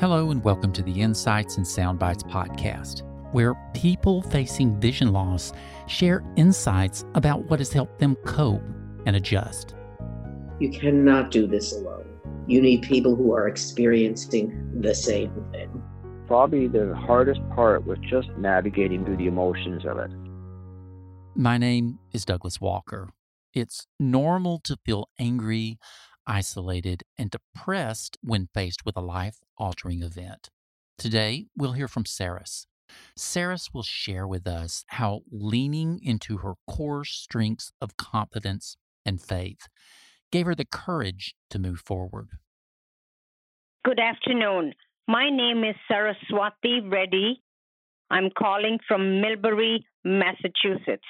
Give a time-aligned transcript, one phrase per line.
[0.00, 3.02] Hello, and welcome to the Insights and Soundbites podcast,
[3.32, 5.52] where people facing vision loss
[5.86, 8.60] share insights about what has helped them cope
[9.06, 9.76] and adjust.
[10.58, 12.06] You cannot do this alone.
[12.48, 15.80] You need people who are experiencing the same thing.
[16.26, 20.10] Probably the hardest part was just navigating through the emotions of it.
[21.36, 23.10] My name is Douglas Walker.
[23.54, 25.78] It's normal to feel angry,
[26.26, 30.50] isolated, and depressed when faced with a life altering event.
[30.98, 32.66] Today, we'll hear from Saras.
[33.18, 39.68] Saras will share with us how leaning into her core strengths of confidence and faith
[40.30, 42.28] gave her the courage to move forward.
[43.84, 44.74] Good afternoon.
[45.06, 47.42] My name is Saraswati Reddy.
[48.10, 51.02] I'm calling from Millbury, Massachusetts.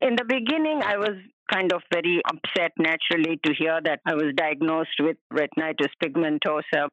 [0.00, 1.16] In the beginning, I was
[1.52, 6.88] kind of very upset naturally to hear that I was diagnosed with retinitis pigmentosa.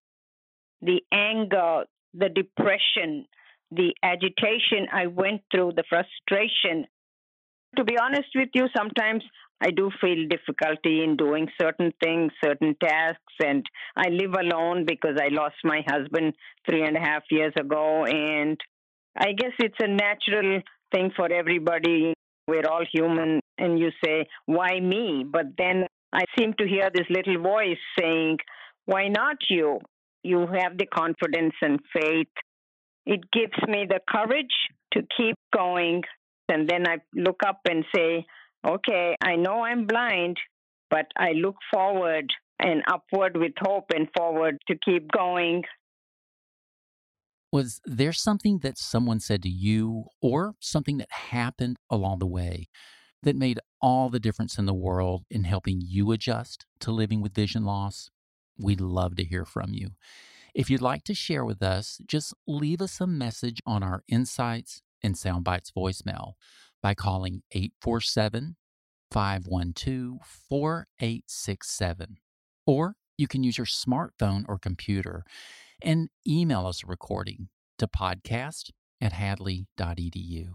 [0.82, 3.26] The anger, the depression,
[3.72, 6.86] the agitation I went through, the frustration.
[7.78, 9.24] To be honest with you, sometimes
[9.62, 15.18] I do feel difficulty in doing certain things, certain tasks, and I live alone because
[15.20, 16.34] I lost my husband
[16.70, 18.06] three and a half years ago.
[18.06, 18.60] And
[19.18, 20.62] I guess it's a natural
[20.94, 22.14] thing for everybody.
[22.48, 25.26] We're all human, and you say, Why me?
[25.30, 28.38] But then I seem to hear this little voice saying,
[28.86, 29.80] Why not you?
[30.24, 32.28] You have the confidence and faith.
[33.06, 34.54] It gives me the courage
[34.94, 36.04] to keep going.
[36.50, 38.26] And then I look up and say,
[38.66, 40.38] Okay, I know I'm blind,
[40.90, 45.64] but I look forward and upward with hope and forward to keep going.
[47.54, 52.68] Was there something that someone said to you or something that happened along the way
[53.22, 57.36] that made all the difference in the world in helping you adjust to living with
[57.36, 58.10] vision loss?
[58.58, 59.90] We'd love to hear from you.
[60.56, 64.82] If you'd like to share with us, just leave us a message on our Insights
[65.04, 66.32] and Soundbites voicemail
[66.82, 68.56] by calling 847
[69.12, 70.18] 512
[70.50, 72.18] 4867.
[72.66, 75.24] Or you can use your smartphone or computer
[75.84, 78.72] and email us a recording to podcast
[79.02, 80.48] at hadley.edu.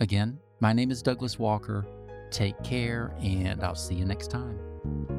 [0.00, 1.86] Again, my name is Douglas Walker.
[2.30, 5.17] Take care, and I'll see you next time.